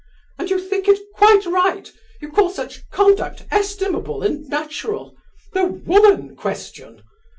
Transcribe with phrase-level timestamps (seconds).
[0.39, 1.87] And you think it quite right?
[2.21, 5.15] You call such conduct estimable and natural?
[5.53, 7.03] The 'woman question'?